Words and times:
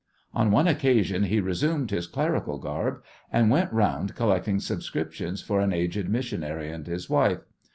On 0.33 0.49
one 0.49 0.67
occasion 0.67 1.25
he 1.25 1.39
resumed 1.39 1.91
his 1.91 2.07
clerical 2.07 2.57
garb, 2.57 3.03
and 3.31 3.51
went 3.51 3.71
round 3.71 4.15
collecting 4.15 4.59
subscriptions 4.59 5.43
for 5.43 5.59
an 5.61 5.71
aged 5.71 6.09
missionary 6.09 6.71
and 6.71 6.87
his 6.87 7.07
wife. 7.07 7.41